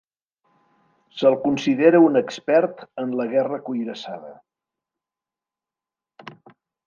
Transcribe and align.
Se'l 1.17 1.35
considera 1.43 1.99
un 2.05 2.17
expert 2.21 2.81
en 3.03 3.13
la 3.21 3.27
guerra 3.35 3.59
cuirassada. 3.67 4.33